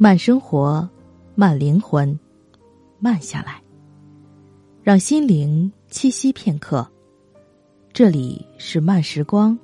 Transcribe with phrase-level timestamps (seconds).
[0.00, 0.88] 慢生活，
[1.34, 2.16] 慢灵魂，
[3.00, 3.60] 慢下来，
[4.80, 6.88] 让心灵栖息片刻。
[7.92, 9.58] 这里是慢时光，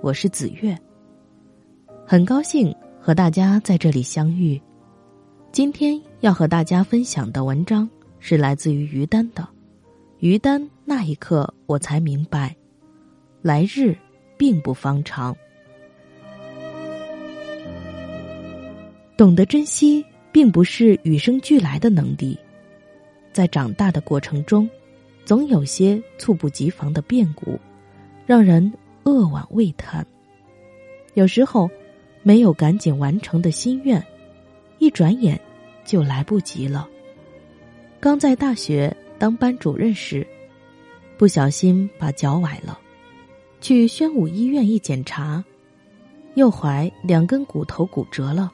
[0.00, 0.78] 我是子月。
[2.06, 4.62] 很高兴和大家在这里相遇。
[5.50, 9.42] 今天要和大家分享的文章是来自于于丹的
[10.20, 12.54] 《于丹那一刻我才明白，
[13.42, 13.98] 来日
[14.38, 15.34] 并不方长》。
[19.16, 22.36] 懂得珍惜，并不是与生俱来的能力，
[23.32, 24.68] 在长大的过程中，
[25.24, 27.56] 总有些猝不及防的变故，
[28.26, 28.72] 让人
[29.04, 30.04] 扼腕未叹。
[31.14, 31.70] 有时候，
[32.24, 34.04] 没有赶紧完成的心愿，
[34.78, 35.40] 一转眼
[35.84, 36.88] 就来不及了。
[38.00, 40.26] 刚在大学当班主任时，
[41.16, 42.80] 不小心把脚崴了，
[43.60, 45.44] 去宣武医院一检查，
[46.34, 48.52] 右踝两根骨头骨折了。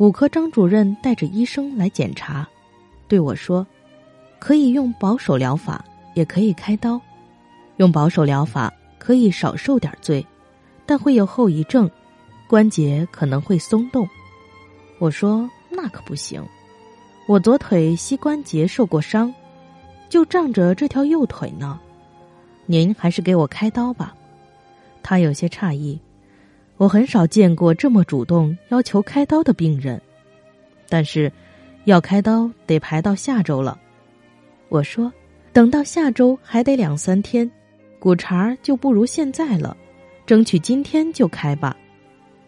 [0.00, 2.48] 骨科张主任带着医生来检查，
[3.06, 3.66] 对我说
[4.40, 5.84] ：“可以用保守疗法，
[6.14, 6.98] 也可以开刀。
[7.76, 10.26] 用保守疗法可以少受点罪，
[10.86, 11.86] 但会有后遗症，
[12.48, 14.08] 关节可能会松动。”
[14.98, 16.42] 我说：“那可不行，
[17.26, 19.30] 我左腿膝关节受过伤，
[20.08, 21.78] 就仗着这条右腿呢。
[22.64, 24.16] 您还是给我开刀吧。”
[25.04, 26.00] 他有些诧异。
[26.80, 30.00] 我很少见过这么主动要求开刀的病人，
[30.88, 31.30] 但是
[31.84, 33.78] 要开刀得排到下周了。
[34.70, 35.12] 我说，
[35.52, 37.48] 等到下周还得两三天，
[37.98, 39.76] 骨茬就不如现在了，
[40.24, 41.76] 争取今天就开吧。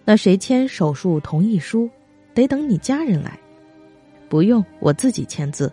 [0.02, 1.86] 那谁签手术同意书？
[2.32, 3.38] 得等你家人来。
[4.30, 5.70] 不用，我自己签字。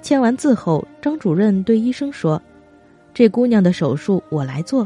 [0.00, 2.42] 签完字后，张主任对医生说
[3.14, 4.84] ：“这姑娘的手术我来做。”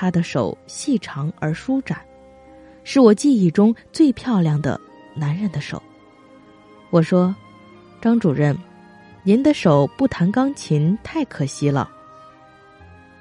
[0.00, 1.98] 他的手细长而舒展，
[2.84, 4.80] 是我记忆中最漂亮的
[5.12, 5.82] 男人的手。
[6.90, 7.34] 我说
[8.00, 8.56] ：“张主任，
[9.24, 11.90] 您的手不弹钢琴太可惜了。”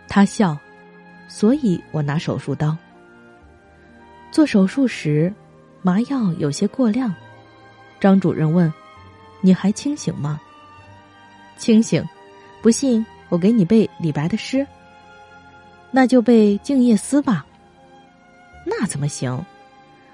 [0.07, 0.55] 他笑，
[1.27, 2.77] 所以我拿手术刀。
[4.31, 5.33] 做手术时，
[5.81, 7.11] 麻药有些过量。
[7.99, 8.71] 张主任问
[9.41, 10.39] ：“你还清醒吗
[11.57, 12.05] ？”“清醒。
[12.61, 14.63] ”“不信，我给你背李白的诗。”
[15.97, 17.43] 那就背《静夜思》吧。
[18.63, 19.43] 那怎么行？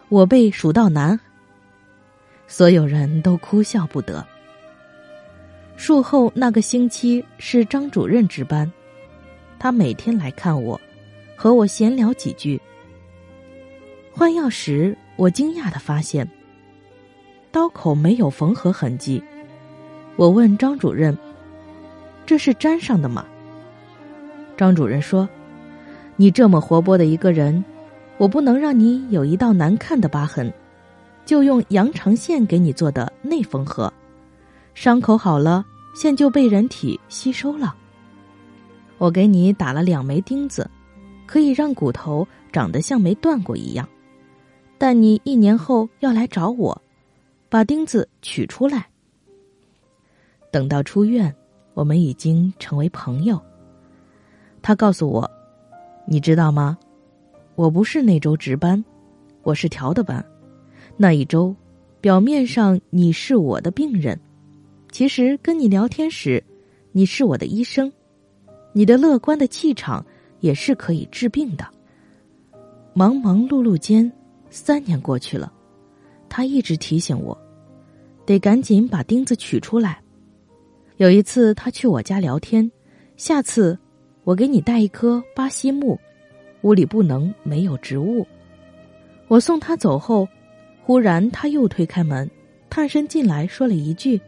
[0.07, 1.13] 我背《蜀道难》。
[2.47, 4.25] 所有人都哭笑不得。
[5.75, 8.71] 术后那个星期是张主任值班，
[9.59, 10.79] 他每天来看我，
[11.35, 12.57] 和我闲聊几句。
[14.09, 16.25] 换药时，我惊讶的发现，
[17.51, 19.21] 刀口没有缝合痕迹。
[20.15, 21.17] 我问张主任
[22.25, 23.25] ：“这是粘上的吗？”
[24.55, 25.27] 张主任说。
[26.15, 27.63] 你这么活泼的一个人，
[28.17, 30.53] 我不能让你有一道难看的疤痕，
[31.25, 33.91] 就用羊肠线给你做的内缝合，
[34.75, 35.65] 伤口好了，
[35.95, 37.75] 线就被人体吸收了。
[38.99, 40.69] 我给你打了两枚钉子，
[41.25, 43.89] 可以让骨头长得像没断过一样。
[44.77, 46.79] 但你一年后要来找我，
[47.49, 48.87] 把钉子取出来。
[50.51, 51.33] 等到出院，
[51.73, 53.41] 我们已经成为朋友。
[54.61, 55.29] 他告诉我。
[56.05, 56.77] 你知道吗？
[57.55, 58.83] 我不是那周值班，
[59.41, 60.23] 我是调的班。
[60.97, 61.55] 那一周，
[62.01, 64.19] 表面上你是我的病人，
[64.91, 66.43] 其实跟你聊天时，
[66.91, 67.91] 你是我的医生。
[68.73, 70.05] 你的乐观的气场
[70.39, 71.65] 也是可以治病的。
[72.93, 74.11] 忙忙碌碌间，
[74.49, 75.51] 三年过去了，
[76.27, 77.37] 他一直提醒我，
[78.25, 80.01] 得赶紧把钉子取出来。
[80.97, 82.69] 有一次他去我家聊天，
[83.15, 83.77] 下次。
[84.23, 85.99] 我给你带一棵巴西木，
[86.61, 88.25] 屋里不能没有植物。
[89.27, 90.27] 我送他走后，
[90.81, 92.29] 忽然他又推开门，
[92.69, 94.19] 探身进来，说了一句：“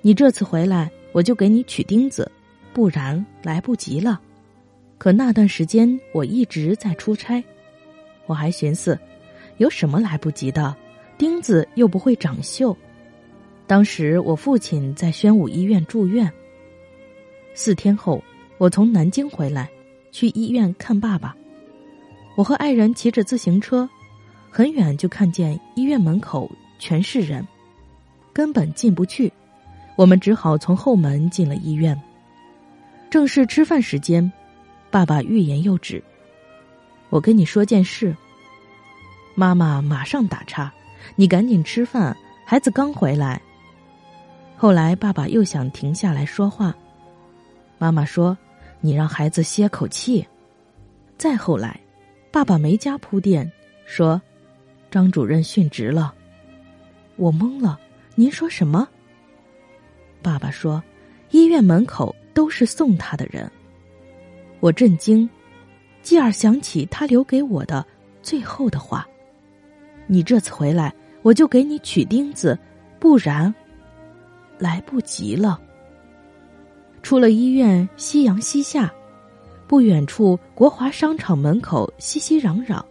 [0.00, 2.30] 你这次回来，我就给你取钉子，
[2.72, 4.20] 不然来不及了。”
[4.96, 7.42] 可那段时间我一直在出差，
[8.26, 8.98] 我还寻思，
[9.58, 10.74] 有什么来不及的？
[11.18, 12.74] 钉子又不会长锈。
[13.66, 16.32] 当时我父亲在宣武医院住院，
[17.52, 18.22] 四天后。
[18.60, 19.70] 我从南京回来，
[20.12, 21.34] 去医院看爸爸。
[22.36, 23.88] 我和爱人骑着自行车，
[24.50, 26.46] 很远就看见医院门口
[26.78, 27.48] 全是人，
[28.34, 29.32] 根本进不去。
[29.96, 31.98] 我们只好从后门进了医院。
[33.08, 34.30] 正是吃饭时间，
[34.90, 36.04] 爸爸欲言又止。
[37.08, 38.14] 我跟你说件事。
[39.34, 40.70] 妈妈马上打岔
[41.16, 42.14] ：“你赶紧吃饭，
[42.44, 43.40] 孩子刚回来。”
[44.54, 46.74] 后来爸爸又想停下来说话，
[47.78, 48.36] 妈妈说。
[48.80, 50.26] 你让孩子歇口气。
[51.18, 51.78] 再后来，
[52.30, 53.50] 爸爸没加铺垫，
[53.84, 54.20] 说
[54.90, 56.14] ：“张主任殉职了。
[57.16, 57.78] 我懵了，
[58.14, 58.88] 您说什么？
[60.22, 60.82] 爸爸说，
[61.30, 63.50] 医院门口都是送他的人。
[64.60, 65.28] 我震惊，
[66.02, 67.86] 继而想起他留给我的
[68.22, 69.06] 最后的话
[70.06, 72.58] ：“你这次回来，我就给你取钉子，
[72.98, 73.54] 不然
[74.58, 75.60] 来不及了。”
[77.02, 78.92] 出了医院，夕阳西下，
[79.66, 82.82] 不远处国华商场门口熙熙攘攘，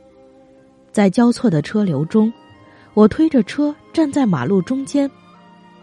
[0.91, 2.31] 在交错的车流中，
[2.93, 5.09] 我推着车站在马路中间，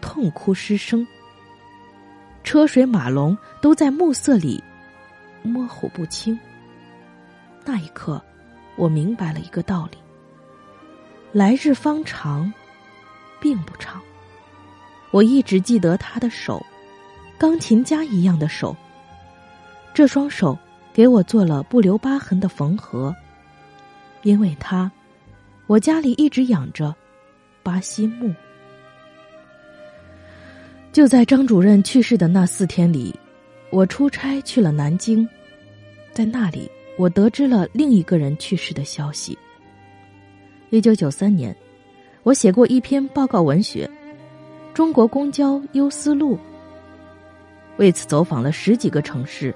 [0.01, 1.05] 痛哭失声。
[2.43, 4.63] 车水马龙都在暮色里
[5.43, 6.37] 模糊不清。
[7.65, 8.21] 那一刻，
[8.75, 9.97] 我明白了一个道理：
[11.31, 12.51] 来日方长，
[13.39, 14.01] 并不长。
[15.11, 16.65] 我一直记得他的手，
[17.37, 18.75] 钢琴家一样的手。
[19.93, 20.57] 这双手
[20.93, 23.15] 给我做了不留疤痕的缝合。
[24.23, 24.91] 因为他，
[25.67, 26.93] 我家里一直养着
[27.63, 28.33] 巴西木。
[30.91, 33.13] 就在张主任去世的那四天里，
[33.69, 35.27] 我出差去了南京，
[36.11, 39.37] 在那里我得知了另一个人去世的消息。
[40.71, 41.55] 一九九三年，
[42.23, 43.89] 我写过一篇报告文学
[44.73, 46.35] 《中国公交优思路》，
[47.77, 49.53] 为此走访了十几个城市，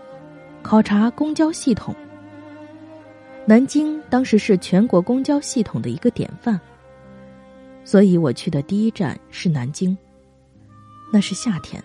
[0.61, 1.95] 考察公交系统。
[3.45, 6.59] 南京当时是全国公交系统的一个典范，
[7.83, 9.97] 所以我去的第一站是南京。
[11.11, 11.83] 那是夏天，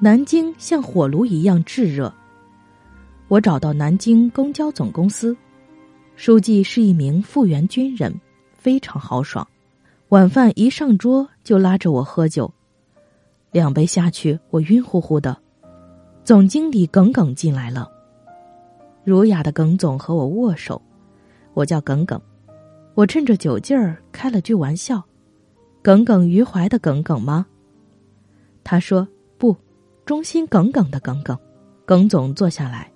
[0.00, 2.12] 南京像火炉一样炙热。
[3.28, 5.34] 我找到南京公交总公司，
[6.16, 8.12] 书记是一名复员军人，
[8.52, 9.46] 非常豪爽。
[10.08, 12.52] 晚饭一上桌就拉着我喝酒，
[13.52, 15.38] 两杯下去我晕乎乎的。
[16.24, 17.90] 总经理耿耿进来了，
[19.02, 20.80] 儒雅的耿总和我握手，
[21.52, 22.20] 我叫耿耿。
[22.94, 25.02] 我趁着酒劲儿开了句玩笑
[25.82, 27.44] ：“耿耿于怀的耿耿吗？”
[28.62, 29.56] 他说：“不，
[30.04, 31.36] 忠心耿耿的耿耿。”
[31.84, 32.90] 耿总坐下来，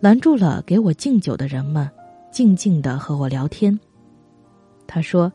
[0.00, 1.88] 拦住了给我敬酒的人们，
[2.32, 3.78] 静静的和我聊天。
[4.88, 5.32] 他说：“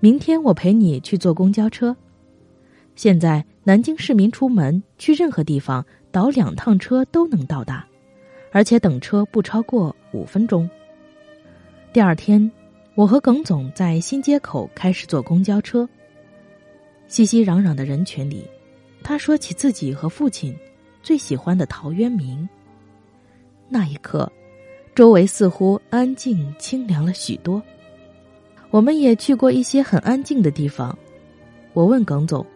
[0.00, 1.96] 明天我陪你去坐公交车。
[2.96, 7.84] 现在南京市民出门去任何地方，倒两趟车都能到达，
[8.52, 10.70] 而且等车不超过五分钟。”
[11.92, 12.48] 第二天，
[12.94, 15.88] 我和耿总在新街口开始坐公交车。
[17.08, 18.46] 熙熙攘攘的人群里。
[19.04, 20.56] 他说起自己和父亲
[21.02, 22.48] 最喜欢的陶渊明。
[23.68, 24.30] 那一刻，
[24.94, 27.60] 周围似乎安静清凉了许多。
[28.70, 30.96] 我们也去过一些很安静的地方。
[31.72, 32.46] 我问耿总：“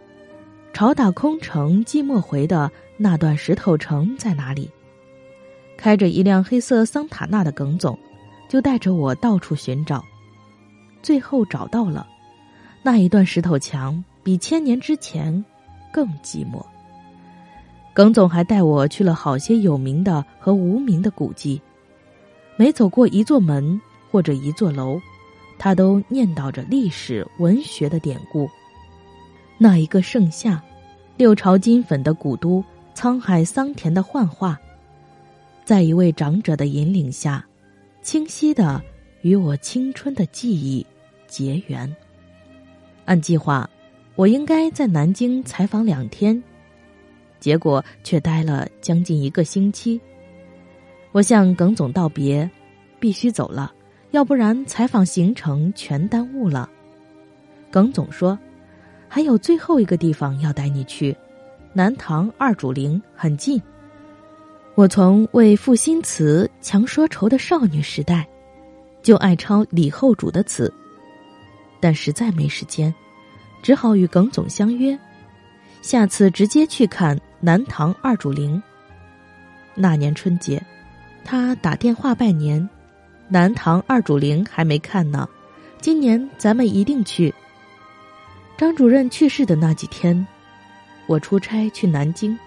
[0.77, 4.71] 潮打空城寂寞回的那段石头城在哪里？”
[5.75, 7.99] 开着一辆黑色桑塔纳的耿总，
[8.47, 10.05] 就带着我到处寻找。
[11.03, 12.07] 最后找到了，
[12.83, 15.43] 那一段石头墙比千年之前。
[15.91, 16.63] 更寂寞。
[17.95, 21.59] 耿总还带我去了好些有名的和无名的古迹，
[22.59, 23.81] 每走过一座门
[24.11, 25.01] 或者一座楼，
[25.59, 28.47] 他都念叨着历史文学的典故。
[29.59, 30.63] 那一个盛夏，
[31.17, 32.65] 六朝金粉的古都，
[32.95, 34.59] 沧海桑田的幻化，
[35.65, 37.45] 在一位长者的引领下，
[38.03, 38.83] 清晰的
[39.23, 40.87] 与我青春的记忆
[41.27, 41.95] 结缘。
[43.05, 43.69] 按计划。
[44.15, 46.43] 我应该在南京采访两天，
[47.39, 50.01] 结果却待了将近一个星期。
[51.13, 52.51] 我向耿总道别，
[52.99, 53.75] 必须走了，
[54.13, 56.67] 要不然采访行程全耽误了。
[57.71, 58.39] 耿总说
[59.09, 61.17] ：“还有最后一个地方要带你去，
[61.73, 63.61] 南唐二主陵很近。”
[64.75, 68.29] 我从为赋新词强说愁的少女时代，
[69.03, 70.71] 就爱抄李后主的词，
[71.81, 72.95] 但实在没时间。
[73.63, 74.97] 只好与耿总相约，
[75.83, 78.63] 下次直接去看南唐二主陵。
[79.75, 80.63] 那年春节，
[81.25, 82.69] 他打电话拜年，
[83.29, 85.27] 南唐二主陵还没看呢，
[85.81, 87.35] 今年咱们一定去。
[88.57, 90.27] 张主任去世的那几天，
[91.07, 92.39] 我出差去南京，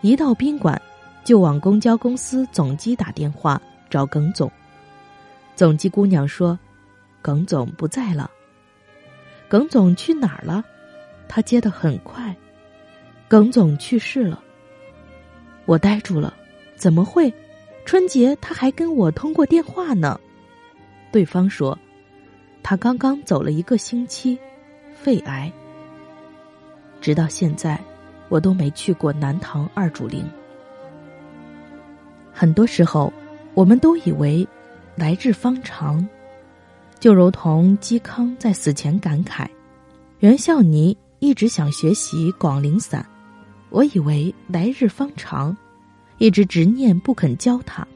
[0.00, 0.80] 一到宾馆
[1.22, 3.60] 就往公交公司总机打电话
[3.90, 4.50] 找耿总，
[5.54, 6.58] 总机姑娘说，
[7.20, 8.30] 耿总不在了。
[9.48, 10.64] 耿总去哪儿了？
[11.28, 12.34] 他接的很快。
[13.28, 14.42] 耿总去世了。
[15.66, 16.32] 我呆住了，
[16.74, 17.32] 怎么会？
[17.84, 20.18] 春节他还跟我通过电话呢。
[21.12, 21.78] 对方说，
[22.62, 24.38] 他刚刚走了一个星期，
[25.00, 25.52] 肺癌。
[27.00, 27.78] 直到现在，
[28.28, 30.24] 我都没去过南唐二主陵。
[32.32, 33.12] 很多时候，
[33.54, 34.46] 我们都以为
[34.96, 36.06] 来日方长，
[36.98, 39.46] 就如同嵇康在死前感慨
[40.20, 43.06] ：“袁孝尼一直想学习广陵散，
[43.70, 45.56] 我以为来日方长，
[46.18, 47.86] 一直执念不肯教他。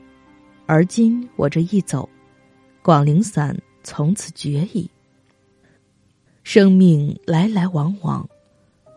[0.67, 2.09] 而今我这一走，
[2.83, 4.89] 广陵散从此绝矣。
[6.53, 8.29] 生命来来往往，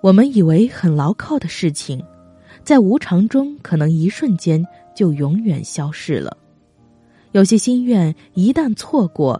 [0.01, 2.03] 我们以为很牢靠的事情，
[2.63, 6.35] 在无常中可能一瞬间就永远消逝了。
[7.31, 9.39] 有些心愿一旦错过。”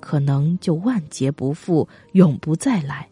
[0.00, 3.08] 可能就万劫不复，永不再来。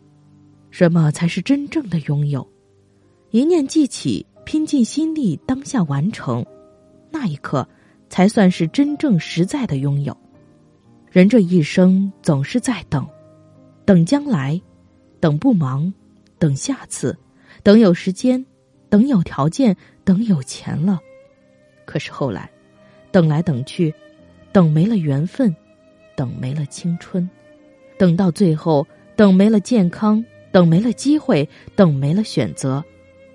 [0.73, 2.45] 什么才是真正的拥有？
[3.31, 6.45] 一念记起，拼尽心力，当下完成，
[7.09, 7.65] 那一刻
[8.09, 10.17] 才算是真正实在的拥有。
[11.09, 13.07] 人这一生总是在等，
[13.91, 14.63] 等将来，
[15.19, 15.93] 等不忙，
[16.39, 17.19] 等下次，
[17.65, 18.47] 等有时间，
[18.89, 21.01] 等有条件，等有钱了。
[21.85, 22.49] 可是后来，
[23.11, 23.93] 等来等去，
[24.53, 25.53] 等没了缘分。
[26.15, 27.29] 等没了青春，
[27.99, 32.85] 等到最后，等没了健康，等没了机会，等没了选择，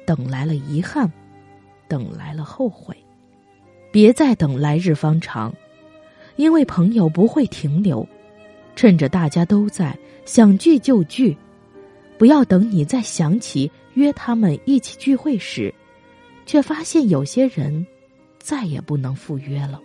[0.05, 1.11] 等来了遗憾，
[1.89, 2.95] 等来了后悔。
[3.91, 5.53] 别再等来日方长，
[6.37, 8.07] 因为朋友不会停留。
[8.75, 11.35] 趁着大家都在，想聚就聚，
[12.17, 15.73] 不要等你再想起约他们一起聚会时，
[16.45, 17.85] 却发现有些人
[18.39, 19.79] 再也不能赴约了。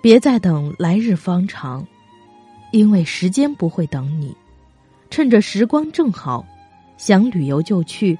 [0.00, 1.86] 别再等来日方长，
[2.70, 4.36] 因为时间不会等你。
[5.10, 6.46] 趁着时光正好，
[6.98, 8.16] 想旅游就去，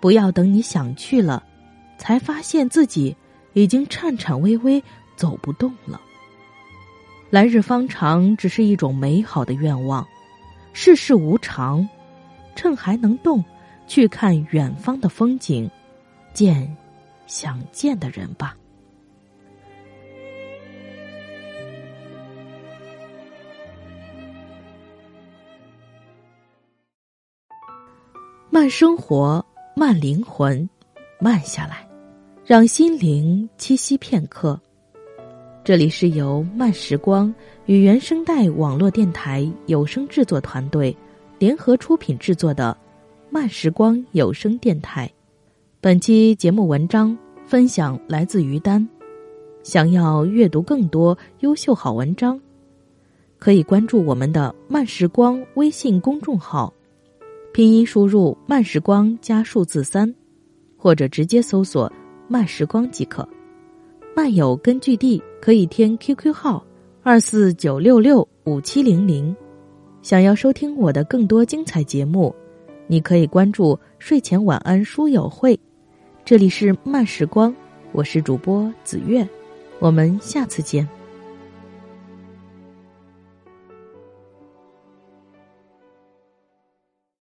[0.00, 1.44] 不要等你想去了，
[1.98, 3.14] 才发现自己
[3.52, 4.82] 已经颤颤巍巍
[5.16, 6.00] 走不动了。
[7.30, 10.06] 来日方长只是一种美好的愿望，
[10.72, 11.86] 世事无常，
[12.56, 13.44] 趁还能动，
[13.86, 15.70] 去看远方的风景，
[16.32, 16.74] 见
[17.26, 18.56] 想见的人吧。
[28.48, 29.44] 慢生活，
[29.76, 30.66] 慢灵魂，
[31.20, 31.86] 慢下来，
[32.46, 34.58] 让心灵栖息片刻。
[35.68, 37.30] 这里是由慢时光
[37.66, 40.96] 与原声带网络电台有声制作团队
[41.38, 42.74] 联合出品制作的
[43.28, 45.12] 慢时光有声电台。
[45.78, 48.88] 本期节目文章分享来自于丹。
[49.62, 52.40] 想要阅读更多优秀好文章，
[53.38, 56.72] 可以关注我们的慢时光微信公众号。
[57.52, 60.14] 拼音输入“慢时光”加数字三，
[60.78, 61.92] 或者直接搜索
[62.26, 63.28] “慢时光”即可。
[64.14, 66.64] 漫友根据地可以添 QQ 号
[67.02, 69.34] 二四九六六五七零零。
[70.02, 72.34] 想要收听我的更多精彩节目，
[72.86, 75.58] 你可以关注“睡前晚安书友会”。
[76.24, 77.54] 这里是慢时光，
[77.92, 79.26] 我是主播子月，
[79.78, 80.88] 我们下次见。